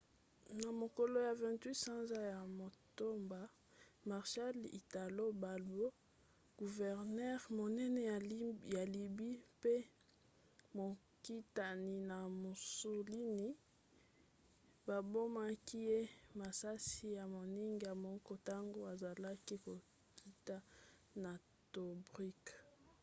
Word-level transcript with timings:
na 0.59 0.67
mokolo 0.81 1.17
ya 1.27 1.33
28 1.39 1.73
sanza 1.83 2.19
ya 2.33 2.39
motoba 2.59 3.41
marshal 4.09 4.57
italo 4.79 5.25
balbo 5.41 5.85
guvernere 6.59 7.45
monene 7.57 8.01
ya 8.75 8.83
lybie 8.95 9.39
mpe 9.57 9.75
mokitani 10.77 11.95
ya 12.09 12.19
mussolini 12.41 13.49
babomaki 14.87 15.77
ye 15.89 15.99
na 16.07 16.09
masisi 16.39 17.05
ya 17.17 17.23
moninga 17.35 17.91
moko 18.05 18.31
ntango 18.41 18.79
azalaki 18.93 19.55
kokita 19.65 20.57
na 21.23 21.31
tobruk 21.73 22.43